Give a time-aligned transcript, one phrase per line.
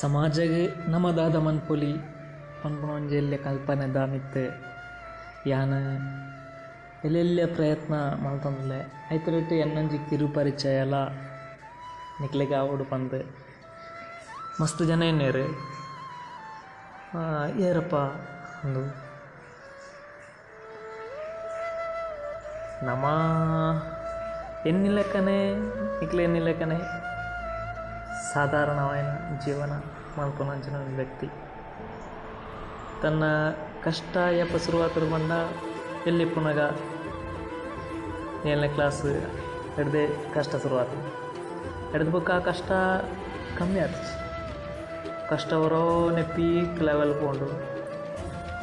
[0.00, 1.92] ಸಮಾಜಗ್ ನಮದಾದ ಮನ್ಪೊಲಿ
[2.62, 4.44] ಪನ್ಪುನ ಒಂಜಿ ಎಲ್ಯ ಕಲ್ಪನೆ ದಾಮಿತ್ತೆ.
[5.46, 5.72] ಯಾನ
[7.04, 8.78] ಎಲ್ಲೆಲ್ಯ ಪ್ರಯತ್ನ ಮಾಡ್ತಂದ್ಲೆ.
[9.12, 10.94] ಐತರಟ್ಟು ಎನ್ನೊಂಜಿ ಕಿರು ಪರಿಚಯಲ
[12.20, 13.18] ನಿಕ್ಲೆಗ್ ಆವಡು ಪಂದ್.
[14.62, 15.42] ಮಸ್ತ್ ಜನ ಎನ್ನೆರ್
[17.60, 17.94] ಏರಪ್ಪ
[18.64, 18.84] ಅಂದು.
[22.86, 23.04] ನಮ
[24.66, 25.38] ಎನ್ನಿಲ್ಲಕ್ಕನೆ
[26.00, 26.78] ನಿಕ್ಲೆ ಎನ್ನಿಲೆಕ್ಕನೆ
[29.44, 29.72] ಜೀವನ
[30.20, 31.28] ಮಲ್ಪೊನಂಚಿನ ಒಂದು ವ್ಯಕ್ತಿ.
[33.02, 33.24] ತನ್ನ
[33.84, 35.32] ಕಷ್ಟ ಯಪ್ಪ ಶುರುವಾತರು ಬಂದ
[36.06, 36.60] ಎಲ್ಲಿ ಪುನಗ
[38.46, 39.06] ಏಳನೇ ಕ್ಲಾಸ್
[39.76, 40.96] ಹಿಡ್ದೆ ಕಷ್ಟ ಶುರುವಾತು.
[41.92, 42.70] ಹಿಡ್ದಬೇಕು ಆ ಕಷ್ಟ
[43.58, 44.02] ಕಮ್ಮಿ ಆತು.
[45.28, 47.46] ಕಷ್ಟ ಬರೋನೆ ಪೀಕ್ ಲೆವೆಲ್ ಕೊಂಡು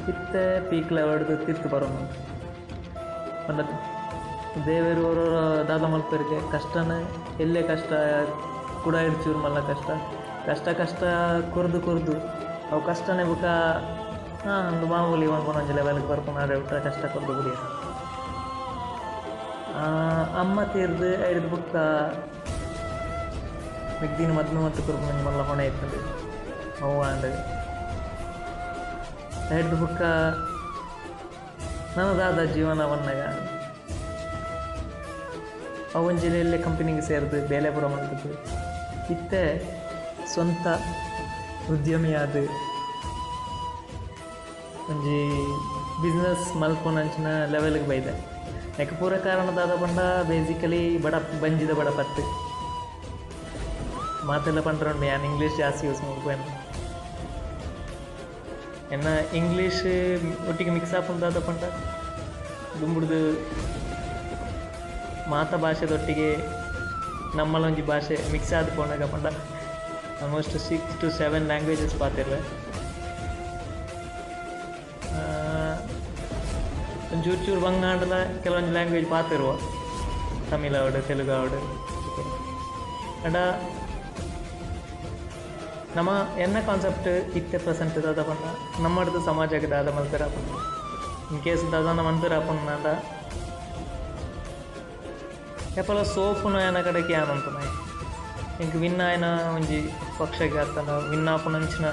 [0.09, 2.04] ಇತ್ತೆ ಪೀಕ್ ಲೆವೆಲ್ ತಿತ್ತು ಬರೋನು.
[3.48, 4.00] ಅನ್ನದು
[4.66, 7.00] ದೇವರು ಅವರವರ ದಾದ ಮಲ್ಪರಿಗೆ ಕಷ್ಟನೇ
[7.40, 7.94] ಎಲ್ಲೇ ಕಷ್ಟ
[8.84, 9.90] ಕೂಡ ಇರ್ತೀವ್ರಿ ಮಲ್ಲ ಕಷ್ಟ.
[10.48, 11.02] ಕಷ್ಟ ಕಷ್ಟ
[11.54, 12.16] ಕೊರ್ದು ಕೊರ್ದು.
[12.72, 13.46] ಅವು ಕಷ್ಟನೇ ಬುಕ್ಕ
[14.45, 17.53] ಹಾಂ, ಒಂದು ಮಾಮೂಲಿ ಒಂದೊಂದು ಲೆವೆಲ್ಗೆ ಬರ್ಕೊಂಡು ಬಿಟ್ರೆ ಕಷ್ಟ ಕೊರ್ದು ಬಿಡಿ.
[20.42, 21.76] ಅಮ್ಮ ತೀರ್ದು ಐದು ಬುಕ್ಕ
[24.02, 26.00] ಮಿಗ್ದಿನ ಮದ್ನು ಮತ್ತು ಕುರ್ಬಂದು ಮಲ್ಲ ಹೊಣೆ ಇರ್ತದೆ
[26.84, 27.31] ಅವ್ವ ಅಂದ್ರೆ
[29.58, 30.02] ಐದು ಬುಕ್ಕ
[31.98, 33.22] ನನ್ನದಾದ ಜೀವನವನ್ನಾಗ
[36.22, 37.86] ಜಿಲ್ಲೆಯಲ್ಲೇ ಕಂಪನಿಗೆ ಸೇರಿದು ಬೇಲೆ ಪುರ
[39.14, 39.44] ಇತ್ತೆ
[40.34, 40.68] ಸ್ವಂತ
[41.72, 42.36] ಉದ್ಯಮಿಯಾದ.
[44.92, 45.20] ಒಂಜಿ
[46.04, 48.14] ಬಿಸ್ನೆಸ್ ಮಲ್ಪೊನಂಚಿನ ಲೆವೆಲ್ಗೆ ಬೈದೆ.
[48.80, 50.00] ಯಾಕೆ ಪೂರ ಕಾರಣದಾದ ಪಂಡ
[50.30, 52.24] ಬೇಸಿಕಲಿ ಬಡ ಬಂಜಿದ ಬಡ ಪತ್ತು.
[54.28, 56.46] ಮಾತೆಲ್ಲ ಪಂಡ್ರೆ ಯಾನ್ ಇಂಗ್ಲೀಷ್ ಜಾಸ್ತಿ ಯೂಸ್ ಮಾಡ್ಬೇನು
[58.96, 59.82] ಎನ್ನ ಇಂಗ್ಲೀಷ್
[60.50, 61.64] ಒಟ್ಟಿಗೆ ಮಿಕ್ಸ್ ಆಪುಂದಾದ ಪಂಡ?
[62.82, 63.20] ದುಂಬುಡ್ದು
[65.30, 66.59] ಮಾತ ಭಾಷೆದೊಟ್ಟಿಗೆ
[67.38, 69.27] ನಮ್ಮಲ್ಲೊಂಜಿ ಭಾಷೆ ಮಿಕ್ಸ್ ಆದ್ ಪೋನಾಗ ಪಂಡ
[70.23, 72.39] almost six to seven languages ಪಾತಿರ್ವೆ
[77.11, 79.51] ಒಂಚೂರು ಚೂರು ಬಂಗಾಂಡಲ ಕೆಲವೊಂದು ಲ್ಯಾಂಗ್ವೇಜ್ ಪಾತಿರುವ
[80.51, 81.59] ತಮಿಳ್ ಅವಡು ತೆಲುಗು ಅವಡು
[83.25, 83.38] ಅಡ
[85.95, 88.44] ನಮ್ಮ ಎನ್ನ ಕಾನ್ಸೆಪ್ಟ್ ಇತ್ತೆ ಪ್ರೆಸೆಂಟ್ ದಾದ ಪಂಡ
[88.84, 90.50] ನಮ್ಮಡ್ದು ಸಮಾಜಕ್ಕೆ ದಾದ ಮಲ್ಪೆರ ಪಂಡ
[91.31, 92.85] ಇನ್ ಕೇಸ್ ದಾದಾನ ಮನ್ಪೆರ ಪಂಡ
[95.81, 97.57] ಎಪ್ಪಲ ಸೋಪುನ ಏನ ಕಡೆಗೆ ಯಾನಂತನ
[98.63, 99.79] ಇಂಕ ವಿನ್ನ ಆಯ್ನ ಒಂಜಿ
[100.19, 101.85] ಪಕ್ಷಕ್ಕೆ ಆತನ ವಿನ್ನ ಆಪುನಂಚಿನ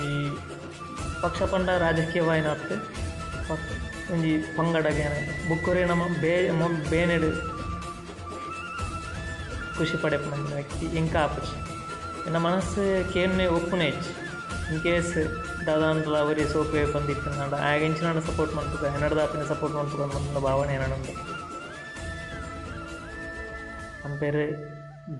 [0.00, 0.08] ಈ
[1.22, 2.76] ಪಕ್ಷ ಪಂಡ ರಾಜಕೀಯವಾಯಿನ ಆತು.
[4.14, 5.06] ಒಂಜಿ ಪಂಗಡಗೆ
[5.48, 7.30] ಬುಕ್ಕುರೆ ನಮ್ಮ ಬೇ ಮೊಂ ಬೇನೆಡು
[9.78, 11.56] ಖುಷಿ ಪಡೆಪುನಂಚಿನ ವ್ಯಕ್ತಿ, ಇಂಕ ಆಪುಜಿ.
[12.24, 12.82] ನನ್ನ ಮನಸ್ಸು
[13.14, 14.12] ಕೇನ್ನೆ ಒಪ್ಪುನೆ ಹೆಚ್ಚು
[14.70, 15.12] ಇನ್ ಕೇಸ್
[15.66, 21.12] ದಾದಾಂಡ್ಲ ಅವರೇ ಸೋಪೇ ಬಂದಿತ್ತು ನಾಡ ಆಗಿಂಚಿನ ಸಪೋರ್ಟ್ ಮಾಡ್ತದೆ ಹನ್ನೆರಡು ಆಪಿನ ಸಪೋರ್ಟ್ ಮಾಡ್ತದೆ ಅನ್ನೋ ಭಾವನೆ ಏನಂದು
[24.06, 24.42] ನಮ್ಮ பேர்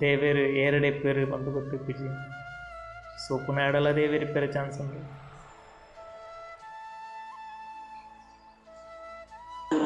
[0.01, 2.09] ದೇವೇರು ಎರಡೇ ಪೇರು ಬಂದು ಗೊತ್ತಿಪ್ಪಿಜಿ
[3.23, 5.01] ಸೊ ಪುನಃ ಆಡಲ್ಲ ದೇವೇರಿ ಪೇರೆ ಚಾನ್ಸ್ ಉಂಟು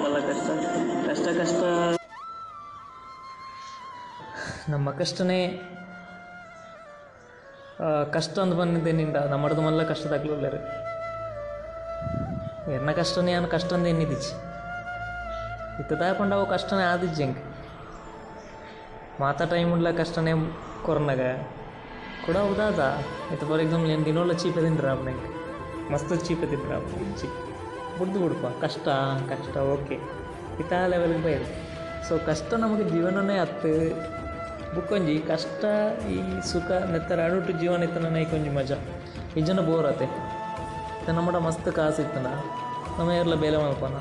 [0.03, 0.49] ಮಲ್ಲ ಕಷ್ಟ
[1.09, 1.62] ಕಷ್ಟ ಕಷ್ಟ.
[4.72, 5.41] ನಮ್ಮ ಕಷ್ಟನೇ
[8.17, 10.37] ಕಷ್ಟ ಅಂತ ಬಂದಿದ್ದೇನಿಂದ ನಮ್ಮಡ್ದು ಮಲ್ಲ ಕಷ್ಟದಾಗ್ಲೂ
[12.78, 14.32] ಎನ್ನ ಕಷ್ಟನೇ ನಾನು ಕಷ್ಟ ಅಂತ ಎನ್ನಿದ್ದೀಚಿ
[15.82, 17.43] ಇತ್ತದ ಪಂಡವು ಕಷ್ಟನೇ ಆದಿಜ್ಜಿ ಹೆಂಗೆ.
[19.20, 20.32] ಮಾತಾ ಟೈಮ್ ಕಷ್ಟನೇ
[20.82, 21.20] ಕೊರನಾಗ.
[22.26, 22.81] ಕೂಡ ಹೌದಾದ
[23.32, 25.25] ಇತ್ತು ಫಾರ್ ಎಕ್ಸಾಂಪಲ್ ಏನು ದಿನೋಲ್ಲ ಚೀಪ್ ತಿಂದ್ರ ಅವನಿಗೆ?
[25.92, 26.44] ಮಸ್ತ್ ಚೀಪ್
[27.20, 27.26] ಚಿ.
[27.98, 28.88] ಬಿಡ್ದು ಬಿಡಪ್ಪ ಕಷ್ಟ
[29.31, 29.94] ಕಷ್ಟ, ಓಕೆ.
[30.60, 31.47] ಇತ ಲೆವೆಲ್ಗೆ ಬೈದು
[32.08, 33.70] ಸೊ ಕಷ್ಟ ನಮಗೆ ಜೀವನನೇ ಹತ್ತು
[34.75, 35.64] ಬುಕ್ಕೊಂಜಿ, ಕಷ್ಟ,
[36.08, 36.16] ಈ
[36.52, 38.76] ಸುಖ, ನೆತ್ತರ ಅಡುಟು ಜೀವನ ಇತ್ತನ ನೈಕೊಂಜಿ ಮಜಾ.
[39.37, 40.06] ಇಜನ ಜನ ಬೋರ್ ಆತೆ.
[41.12, 42.26] ನಮ್ಮಡ ಮಸ್ತ್ ಕಾಸು ಇತ್ತನ.
[42.98, 43.94] ನಮ್ಮ ಎಲ್ಲ ಬೇಲೆ ಮಲ್ಪನ.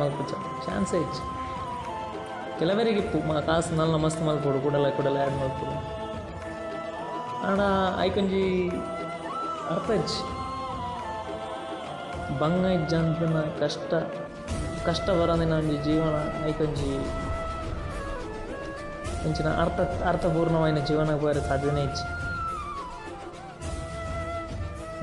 [0.00, 0.32] ಮಲ್ಪುಚ್ಚ
[0.66, 1.45] ಚಾನ್ಸೇ ಇಚ್ಚು
[2.59, 5.75] ಕೆಲವರಿಗೆ ಇಪ್ಪು ಮಾ ಕಾಸು ನಲ್ಲ ಮಸ್ತ್ ಮಲ್ಪೊಡು ಕೂಡಲ ಕೂಡಲ ಆ್ಯಡ್ ಮಲ್ಪೊಡು
[7.47, 7.61] ಆಡ
[8.01, 8.43] ಐಕೊಂಜಿ
[9.69, 10.21] ಅರ್ಥ ಇಜ್ಜಿ
[12.39, 13.93] ಬಂಗ ಇಜ್ಜಂತನ ಕಷ್ಟ
[14.85, 16.91] ಕಷ್ಟ ಬರೋದಿನ ಒಂಜಿ ಜೀವನ ಐಕೊಂಜಿ
[19.25, 22.05] ಒಂಚಿನ ಅರ್ಥ ಅರ್ಥಪೂರ್ಣವಾದ ಜೀವನ ಬರೋ ಸಾಧ್ಯನೇ ಇಜ್ಜಿ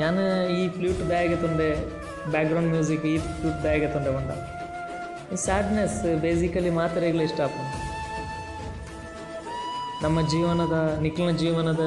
[0.00, 0.16] ഞാൻ
[0.50, 1.68] ഈ ഫ്ലൂട്ട് ബാഗ് എത്തുണ്ട്
[2.32, 4.51] ബാക്ക്ഗ്രൗണ്ട് മ്യൂസിക് ഈ ഫ്ലൂട്ട് ബാഗ് എത്തുണ്ട് കൊണ്ട ಈ
[5.45, 7.41] ಸ್ಯಾಡ್ನೆಸ್ ಬೇಸಿಕಲಿ ಮಾತ್ರೆಗಳು ಇಷ್ಟ
[10.03, 11.83] ನಮ್ಮ ಜೀವನದ ನಿಖಿಲ ಜೀವನದ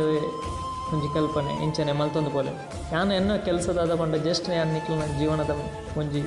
[0.93, 2.53] ಒಂಜಿ ಕಲ್ಪನೆ, ಇಂಚನೆ, ಮಲ್ತೊಂದು ಪೋಲೆ
[2.93, 5.53] ನಾನು ಎನ್ನ ಕೆಲಸದಾದ ಪಂಡ ಜಸ್ಟ್ ನಾನು ನಿಖಿಲ ಜೀವನದ
[6.01, 6.23] ಒಂಜಿ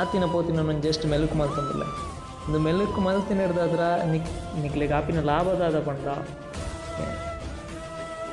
[0.00, 1.84] ಆತಿನ ಪೋತಿನ ನಾನು ಜಸ್ಟ್ ಮೆಲುಕು ಮಲ್ತೊಂದಿಲ್ಲ.
[2.46, 3.80] ಒಂದು ಮೆಲುಕು ಮಲ್ತಿನ ಹಿಡ್ದಾದ್ರ
[4.12, 4.30] ನಿಕ್,
[4.62, 6.06] ನಿಕ್ಲಿಗೆ ಆಪಿನ ಲಾಭದಾದ ಪಂಡ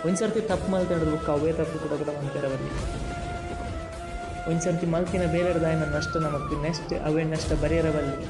[0.05, 2.09] ಒಂದು ಸರ್ತಿ ತಪ್ಪು ಮಲ್ತಿನಿಡ್ದು ಬುಕ್ ಅವೇ ತಪ್ಪು ಕೂಡ ಕೂಡ
[4.49, 8.25] ಒಂದ್ಸರ್ತಿ ಮಲ್ಕಿನ ಬೇರೆದಾಯಿನ ನಷ್ಟ ನಮಗೆ ನೆಕ್ಸ್ಟ್ ಅವೇ ನಷ್ಟ ಬರೆಯರಬಲ್ಲಿ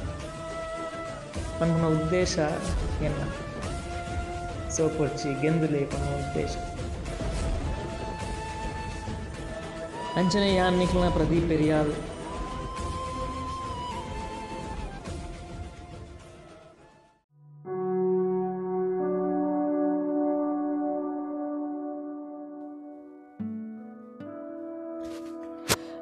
[1.60, 2.40] ಪನ್ನ ಉದ್ದೇಶ
[3.04, 3.22] ಎನ್ನ
[4.70, 6.56] ಸೋಪರ್ಚಿ ಗೆಂದುಲೆ ಪನ್ನ ಉದ್ದೇಶ.
[10.16, 11.94] ಅಂಚನೆ ಯಾನ್ ನಿಖಿಲ್ನ ಪ್ರದೀಪ್ ಪೆರಿಯಾಲ್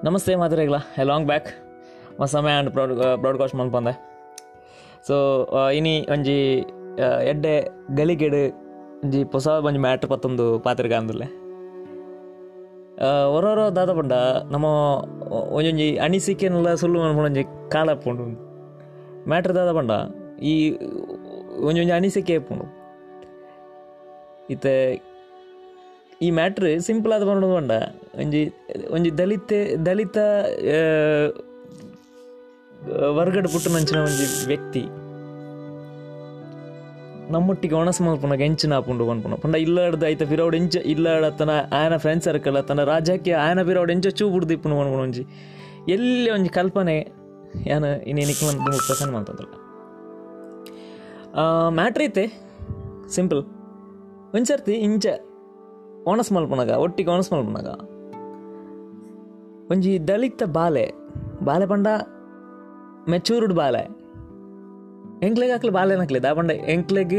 [0.04, 1.50] ನಮಸ್ತೆ ಮಾದರಿಗಳ ಲಾಂಗ್ ಬ್ಯಾಕ್
[2.22, 3.94] ಮ ಸಮಯ ಪ್ರೌಡ್ ಬ್ರಾಡ್ ಬ್ರಾಡ್ಕಾಸ್ಟ್ ಬಂದೆ.
[5.08, 5.16] ಸೊ
[5.70, 6.38] ಇನಿ ಒಂಜಿ
[7.06, 7.54] ಆ, ಎಡ್ಡೆ
[7.96, 8.42] ಗಲಿಗೆಡು
[9.04, 11.28] ಒಂಜಿ ಹೊಸ ಒಂಜಿ ಮ್ಯಾಟ್ರ್ ಪತ್ತೊಂದು ಪಾತ್ರೆಗೆ ಅಂದುಲ್ಲೆ
[13.36, 14.14] ಒರೊರ ದಾದ ಪಂಡ
[14.52, 14.66] ನಮ್ಮ
[15.52, 18.26] ಒಂಜೊಂಜಿ ಅನಿಸಿಕೆನೆಲ್ಲ ಸುಳ್ಳು ಒಂಜಿ ಕಾಲ ಪುಂಡು.
[19.30, 19.92] ಮ್ಯಾಟ್ರ್ ದಾದ ಪಂಡ
[20.44, 20.54] ಈ
[21.62, 22.68] ಒಂಜೊಂಜಿ ಅನಿಸಿಕೆ ಪುಂಡು.
[24.50, 24.76] ಇತ್ತೆ
[26.26, 27.72] ಈ ಮ್ಯಾಟ್ರ್ ಸಿಂಪಲ್ ಆದ ಪಂಡ ಪಂಡ
[28.22, 28.42] ಒಂಜಿ
[28.96, 29.52] ಒಂಜಿ ದಲಿತ
[29.86, 30.18] ದಲಿತ
[33.20, 34.84] ವರ್ಗಡ್ ಪುಟ್ಟನಂಚಿನ ಒಂಜಿ ವ್ಯಕ್ತಿ.
[37.34, 42.24] ನಮ್ಮೊಟ್ಟಿಗೆ ಒಣಸ ಮಲ್ಪುನಗ ಎಂಚಿನ ಆಪುಂಡು ಪನ್ಪುನ ಪಂಡ ಇಲ್ಲಾಡ್ದ ಐತ ಪಿರೌಡ್ ಎಂಚ ಇಲ್ಲಾಡ ತನ ಆಯನ ಫ್ರೆಂಡ್
[42.28, 45.24] ಸರ್ಕಲ್ ತನ ರಾಜಕ್ಕೆ ಆಯನ ಪಿರೌಡ್ ಎಂಚ ಚೂ ಬಿಡ್ದು ಇಪ್ಪುನು ಪನ್ಪುನ ಒಂಜಿ.
[45.96, 46.98] ಎಲ್ಲಿ ಒಂಜಿ ಕಲ್ಪನೆ,
[47.72, 49.58] ಯಾನ ಇನ್ನೇನಿಕ್ಕೆ ಒಂದು ಪ್ರಸನ್ನ ಮಂತಂದ್ರಲ್ಲ
[51.80, 52.26] ಮ್ಯಾಟ್ರ್ ಐತೆ.
[53.18, 53.44] ಸಿಂಪಲ್.
[54.36, 55.31] ಒಂದು
[56.06, 57.68] ಒಣಸ್ ಮಲ್ಪುನಗ ಒಟ್ಟಿಗೆ ಒಣಸ್ ಮಲ್ಪುನಗ
[59.72, 60.92] ಒಂಜಿ ದಲಿತ ಬಾಲೆ
[61.44, 61.88] ಬಾಲೆ ಪಂಡ
[63.10, 63.80] ಮೆಚೂರ್ಡ್ ಬಾಲೆ.
[65.26, 67.14] ಎಂಕ್ಲೆಗ್ ಹಾಕ್ಲಿ ಬಾಲೆ ಹಾಕ್ಲಿ ದಾ ಪಂಡ ಎಂಕ್ಲೆಗ್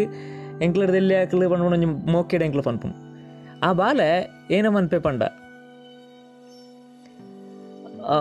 [0.62, 2.88] ಎಂಕ್ಲಡ್ ಎಲ್ಲಿ ಹಾಕ್ಲಿ ಪಂಡ ಒಂಜಿ ಮೋಕೆಡ್ ಎಂಕ್ಲು ಪನ್ಪು
[3.62, 5.23] ಆ ಬಾಲೆ ಏನ ಮನ್ಪೆ ಪಂಡ?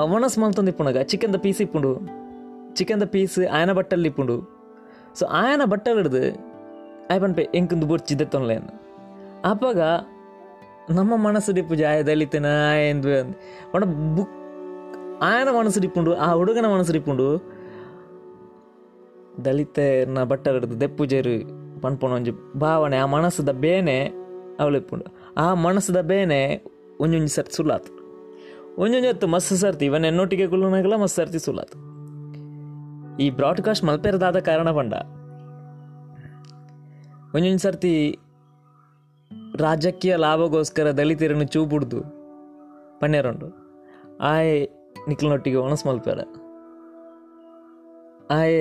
[0.04, 2.00] ಒಣಸ್ ಮಲ್ತೊಂದು ಚಿಕನ್ ದ ಪೀಸ್ ಇಪ್ಪುಂಡು.
[3.02, 4.62] ದ ಪೀಸ್ ಆಯನ ಬಟ್ಟಲ್ಲಿ ಇಪ್ಪುಂಡು.
[5.16, 6.36] ಸೊ, ಆಯನ ಬಟ್ಟಲ್ ಹಿಡ್ದು,
[7.12, 8.56] ಆಯ್ ಪನ್ಪೆ, ಎಂಕಂದು ಬೊರ್ಚಿದ್ದೆ ತೊನ್ಲೆ
[9.46, 9.80] ಅಪ್ಪಾಗ
[10.96, 11.40] ನಮ್ಮ
[11.76, 12.46] ಜಾಯ ದಲಿತನ
[12.90, 13.10] ಎಂದು
[15.24, 17.28] ಆಯನ ಮನಸ್ಸು ಡಿಪ್ಪುಂಡು ಆ ಹುಡುಗನ ಮನಸ್ಸು ಡಿಪ್ಪುಂಡು
[19.46, 21.36] ದಲಿತನ ಬಟ್ಟಗಡ್ದು ದೆಪ್ಪುಜೇರು
[21.82, 24.12] ಪನ್ಪೊಣ ಒಂಜಿ ಭಾವನೆ, ಆ ಮನಸ್ಸದ ಬೇನೆ
[24.60, 25.06] ಅವಳಿಪ್ಪುಂಡು
[25.38, 26.66] ಆ ಮನಸ್ಸದ ಬೇನೆ
[27.00, 27.92] ಒಂಜೊಂಜಿ ಸರ್ತಿ ಸುಳ್ಳಾತು.
[28.78, 31.78] ಒಂಜೊಂಜಿ ಹೊತ್ತು ಮಸ್ತ್ ಸರ್ತಿ, ಇವನ್ ಎನ್ನೊಟ್ಟಿಗೆ ಕುಲ್ಲುನಾಗಲ ಮಸ್ತ್ ಸರ್ತಿ ಸುಳ್ಳಾತು.
[33.18, 34.94] ಈ ಬ್ರಾಡ್ಕಾಸ್ಟ್ ಮಲ್ಪೇರದಾದ ಕಾರಣ ಪಂಡ.
[37.36, 38.20] ಒಂಜೊಂಜಿ ಸರ್ತಿ
[39.64, 42.02] ರಾಜಕೀಯ ಲಾಭಗೋಸ್ಕರ ದಲಿತರನ್ನು ಚೂಬುಡ್ದು
[43.00, 43.48] ಪಣ್ಯರೊಂಡು
[44.20, 44.68] ಆಯ್
[45.66, 46.20] ಒಣಸ್ ಮಲ್ಪೆರ
[48.38, 48.58] ಆಯ್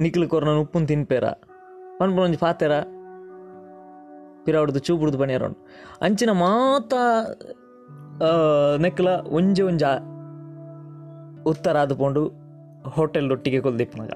[0.00, 1.24] ನಿಕ್ಲು ಕೊರ್ನ ಉಪ್ಪುನ್ ತಿನ್ಪೇರ.
[2.24, 2.72] ಒಂಜಿ ಪಾತೆರ.
[4.44, 5.58] ಪಿರಾವಡ್ದು ಚೂಬುಡ್ದು ಬನ್ನಿಯರೊಂಡು
[6.02, 6.94] ಅಂಚಿನ ಮಾತ
[8.78, 9.84] ನೆಕ್ಲ ಒಂಜೆ ಒಂಜ
[11.46, 12.22] ಉತ್ತರ ಆದುಕೊಂಡು
[12.90, 14.12] ಹೋಟೆಲ್ ಒಟ್ಟಿಗೆ ಕೊಲ್ದಿಪ್ಪನಾಗ.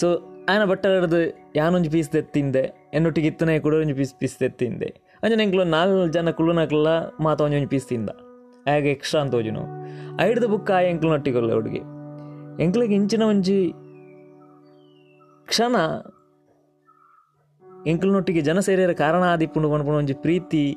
[0.00, 0.06] ಸೊ
[0.48, 1.20] ಆಯನ ಬಟ್ಟೆ ಹಿಡ್ದು
[1.56, 4.94] ಯಾನೊಂಜಿ ಪೀಸ್ ತೆತ್ತಿಂದೆ ಎನ್ನೊಟ್ಟಿಗೆ ಇತ್ತನೆ ಕೂಡ ಒಂಜಿ ಪೀಸ್ ಪೀಸ್ ತೆತ್ತಿಂದೆ.
[5.22, 6.86] ಅಂಜನ ಎಂಕ್ಲು ನಾಲ್ಕು ಜನ ಕುಳ್ಳುನಕ್ಲ
[7.20, 8.10] ಮಾತ ಒಂಜಿ ಪೀಸ್ ತಿಂದ.
[8.68, 9.60] ಹಾಗೆ ಎಕ್ಸ್ಟ್ರಾ ಅಂತ ಹೋಜುನು.
[10.20, 11.80] ಐಡ್ದು ಬುಕ್ ಆ ಎಂಕ್ಲನೊಟ್ಟಿಗೊಲ್ಲ ಹುಡುಗಿ.
[12.62, 13.72] ಎಂಕ್ಲಿಗೆ ಇಂಚಿನ ಒಂಜಿ
[15.46, 15.76] ಕ್ಷಣ
[17.86, 20.76] ಎಂಕ್ಲುನೊಟ್ಟಿಗೆ ಜನ ಸೇರಿಯರ ಕಾರಣ ಆದಿಪ್ಪುಂಡು ಪನ್ಪುಣ ಒಂಜಿ ಪ್ರೀತಿ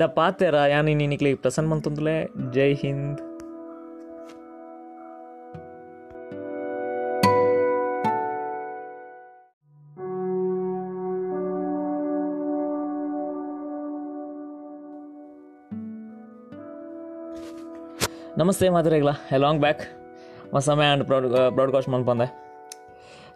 [0.00, 3.31] ದ ಪಾತೆರ ಯಾನಿ ನೀನಿಕ್ಲೆ ಪ್ರಸನ್ನ ಮಂತಂದುಲೆ, ಜೈ ಹಿಂದ್.
[18.42, 19.82] ನಮಸ್ತೆ ಮಾದರಿಗಳ ಲಾಂಗ್ ಬ್ಯಾಕ್
[20.54, 22.26] ಮ ಸಮಯ ಆಂಡ್ ಬ್ರಾಡ್ ಬ್ರಾಡ್ಕಾಸ್ಟ್ ಮನ್ಪಂದೆ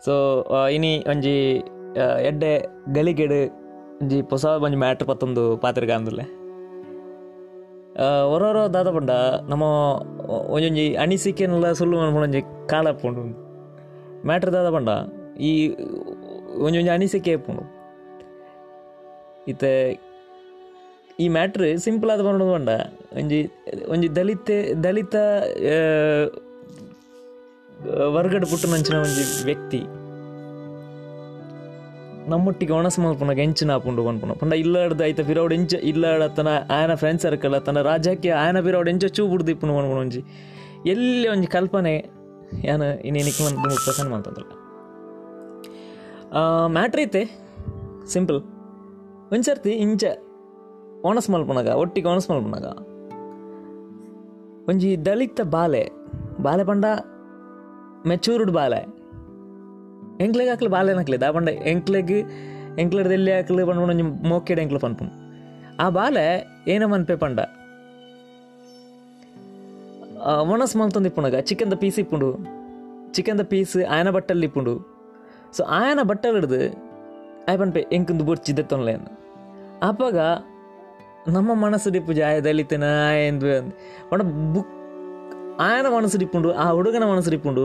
[0.05, 0.14] ಸೊ
[0.70, 1.35] ಇನಿ ಒಂಜಿ
[1.99, 2.50] ಆ, ಎಡ್ಡೆ
[2.93, 3.38] ಗಲಿಗೆಡು
[4.00, 6.25] ಒಂಜಿ ಹೊಸ ಒಂಜಿ ಮ್ಯಾಟ್ರ್ ಪತ್ತೊಂದು ಪಾತ್ರೆ ಅಂದುಲ್ಲೆ
[8.30, 9.11] ಒರೊರ ದಾದ ಪಂಡ
[9.49, 9.64] ನಮ್ಮ
[10.49, 13.23] ಒಂಜೊಂಜಿ ಅನಿಸಿಕೆನೆಲ್ಲ ಸುಳ್ಳು ಒಂಜಿ ಕಾಲ ಪುಂಡು.
[14.26, 14.88] ಮ್ಯಾಟ್ರ್ ದಾದ ಪಂಡ
[15.40, 15.52] ಈ
[16.59, 17.64] ಒಂಜೊಂಜಿ ಅನಿಸಿಕೆ ಪುಂಡು.
[19.49, 19.73] ಇತ್ತೆ
[21.25, 22.70] ಈ ಮ್ಯಾಟ್ರ್ ಸಿಂಪಲ್ ಆದ ಮಾಡೋದು ಪಂಡ
[23.18, 23.38] ಒಂಜಿ
[23.92, 24.50] ಒಂಜಿ ದಲಿತ
[24.85, 25.14] ದಲಿತ
[28.16, 29.80] ವರ್ಗಡ್ ಪುಟ್ಟುನಂಚಿನ ಒಂಜಿ ವ್ಯಕ್ತಿ.
[32.32, 37.20] ನಮ್ಮೊಟ್ಟಿಗೆ ಒಣಸ ಮಲ್ಪುನಾಗ ಎಂಚಿನ ಆಪುಂಡು ಪನ್ಪುನ ಪಂಡ ಇಲ್ಲಾಡ್ದು ಆಯ್ತ ಪಿರೌಡ್ ಎಂಚ ಇಲ್ಲಾಡ ತನ ಆಯನ ಫ್ರೆಂಡ್
[37.25, 40.23] ಸರ್ಕಲ್ ತನ್ನ ರಾಜ್ಯಕ್ಕೆ ಆಯನ ಪಿರೌಡ್ ಎಂಚ ಚೂ ಬಿಡ್ದು ಇಪ್ಪುನು ಪನ್ಪುನ ಒಂಜಿ.
[40.92, 41.94] ಎಲ್ಲಿ ಒಂಜಿ ಕಲ್ಪನೆ,
[42.68, 44.52] ಯಾನ ಇನ್ನೇನಿಕ್ಕೆ ಒಂದು ಪ್ರಸನ್ನ ಮಂತಂದ್ರಲ್ಲ
[46.76, 47.23] ಮ್ಯಾಟ್ರ್ ಐತೆ.
[48.14, 48.40] ಸಿಂಪಲ್.
[49.32, 50.04] ಒಂದು ಸರ್ತಿ ಇಂಚ
[51.08, 52.66] ಒಣಸ್ ಮಲ್ಪುನಗ ಒಟ್ಟಿಗೆ ಒಣಸ್ ಮಲ್ಪುನಗ
[54.70, 55.82] ಒಂಜಿ ದಲಿತ ಬಾಲೆ
[56.42, 56.84] ಬಾಲೆ ಪಂಡ
[58.10, 58.80] ಮೆಚೂರ್ಡ್ ಬಾಲೆ.
[60.25, 62.16] ಎಂಕ್ಲೆಗ್ ಹಾಕ್ಲಿ ಬಾಲೆ ಹಾಕ್ಲಿ ದಾ ಪಂಡ ಎಂಕ್ಲೆಗ್,
[62.82, 65.12] ಎಂಕ್ಲಡ್ ಎಲ್ಲಿ ಹಾಕ್ಲಿ ಪಂಡ ಒಂಜಿ ಮೋಕೆಡ್ ಎಂಕ್ಲು ಪನ್ಪುನು
[65.84, 66.25] ಆ ಬಾಲೆ
[66.72, 67.38] ಏನ ಮನ್ಪೆ ಪಂಡ.
[70.52, 71.34] ಒಣಸ್ ಮಲ್ತೊಂದು ಇಪ್ಪುನಗ
[71.72, 72.30] ದ ಪೀಸ್ ಇಪ್ಪುಂಡು
[73.40, 74.75] ದ ಪೀಸ್ ಆಯನ ಬಟ್ಟಲ್ಲಿ ಇಪ್ಪುಂಡು
[75.56, 76.60] ಸೊ, ಆಯನ ಬಟ್ಟಲ್ ಹಿಡ್ದು
[77.50, 78.94] ಆಯ್ ಪನ್ಪೆ ಎಂಕುಂದು ಬೊರ್ಚಿದ್ದೆ ತೊನ್ಲೆ
[79.82, 80.16] ಅಪ್ಪಾಗ
[81.35, 82.87] ನಮ್ಮ ಮನಸ್ಸು ಡಿಪ್ಪು ಜಾಯ ದಲಿತನ
[83.28, 83.47] ಎಂದು
[85.66, 87.64] ಆಯನ ಮನಸ್ಸು ಡಿಪ್ಪುಂಡು ಆ ಹುಡುಗನ ಮನಸ್ಸು ಡಿಪ್ಪುಂಡು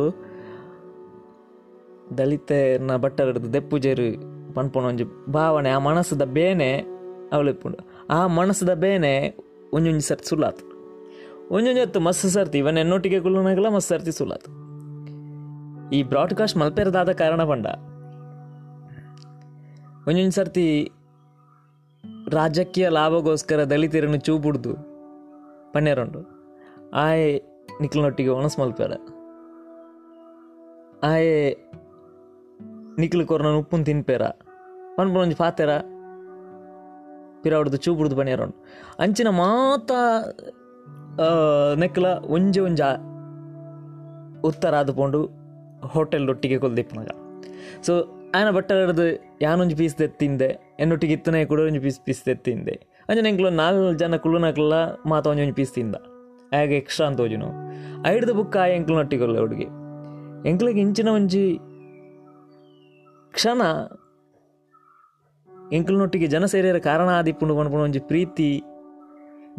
[2.18, 4.08] ದಲಿತನ ಬಟ್ಟ ಹಿಡ್ದು ದೆಪ್ಪುಜೇರು
[4.54, 6.72] ಪನ್ಪೊಣ ಒಂಜಿ ಭಾವನೆ, ಆ ಮನಸ್ಸದ ಬೇನೆ
[7.36, 9.14] ಅವಳಿಪ್ಪುಂಡು ಆ ಮನಸ್ಸದ ಬೇನೆ
[9.74, 10.64] ಒಂಜೊಂಜಿ ಸರ್ತಿ ಸುಳ್ಳಾತು.
[11.56, 14.50] ಒಂಜೊಂಜಿ ಹೊತ್ತು ಮಸ್ತ್ ಸರ್ತಿ, ಇವನ್ ಎನ್ನೊಟ್ಟಿಗೆ ಕುಲ್ಲನಾಗಲ್ಲ ಮಸ್ತ್ ಸರ್ತಿ ಸುಲಾತು
[15.98, 17.68] ಈ ಬ್ರಾಡ್ಕಾಸ್ಟ್ ಮಲ್ಪೆರದಾದ ಕಾರಣ ಪಂಡ.
[20.08, 20.66] ಒಂಜೊಂಜಿ ಸರ್ತಿ
[22.38, 24.74] ರಾಜಕೀಯ ಲಾಭಗೋಸ್ಕರ ದಲಿತರನ್ನು ಚೂಪುಡ್ದು
[25.74, 26.20] ಪನ್ನೆರೊಂಡು.
[27.04, 27.28] ಆಯೆ
[27.82, 28.94] ನಿಕ್ಲನೊಟ್ಟಿಗೆ ಒಣಸ್ ಮಲ್ಪೆರ
[31.10, 31.36] ಆಯೆ
[33.02, 34.24] ನಿಕ್ಲು ಕೊರ್ನ ಉಪ್ಪುನ್ ತಿನ್ಪೇರ
[34.98, 35.72] ಪನ್ಪುನ ಒಂಜಿ ಪಾತೆರ.
[37.44, 38.56] ಪಿರಾವಡ್ದು ಚೂಪುಡ್ದು ಪನ್ನೆರೊಂಡು.
[39.04, 39.92] ಅಂಚಿನ ಮಾತ
[41.84, 42.82] ನೆಕ್ಲ ಒಂಜಿ ಒಂಜ
[44.50, 45.20] ಉತ್ತರ ಆದುಕೊಂಡು
[45.94, 47.10] ಹೋಟೆಲ್ ಒಟ್ಟಿಗೆ ಕೊಲ್ದಿಪ್ಪನಾಗ.
[47.88, 47.94] ಸೊ
[48.36, 49.06] ಆಯನ ಬಟ್ಟೆ ಹಿಡ್ದು
[49.42, 52.76] ಯಾನೊಂಜಿ ಪೀಸ್ ತೆತ್ತಿಂದೆ, ಎನ್ನೊಟ್ಟಿಗೆ ಇತ್ತನೆ ಕೂಡ ಒಂಜಿ ಪೀಸ್ ಪೀಸ್ ತೆತ್ತಿಂದೆ.
[53.10, 54.74] ಅಂಜನ ಎಂಕ್ಲು ನಾಲ್ಕು ಜನ ಕುಳ್ಳುನಕ್ಲ
[55.06, 55.96] ಮಾತ ಒಂಜಿ ಒಂಜಿ ಪೀಸ್ ತಿಂದ.
[56.60, 57.50] ಆಗ ಎಕ್ಸ್ಟ್ರಾ ಅಂತ ಹೋಜುನು.
[58.12, 59.68] ಐಡ್ದು ಬುಕ್ ಆ ಎಂಕ್ಲುನೊಟ್ಟಿಗೊಲ್ಲ ಹುಡುಗಿ.
[60.50, 61.46] ಎಂಕ್ಲಿಗೆ ಇಂಚಿನ ಒಂಜಿ
[63.34, 63.62] ಕ್ಷಣ
[65.74, 68.64] ಎಂಕ್ಲುನೊಟ್ಟಿಗೆ ಜನ ಸೇರಿಯರ ಕಾರಣ ಆದಿಪ್ಪುಂಡು ಪನ್ಪುನ ಒಂಜಿ ಪ್ರೀತಿ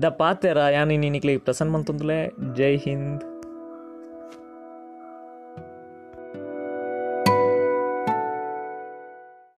[0.03, 1.77] ದ ಪಾತೆರ ಯಾನಿ ನೀನಿಕ್ಲಿಗೆ ಪ್ರಸನ್ನ
[2.59, 3.23] ಜೈ ಹಿಂದ್.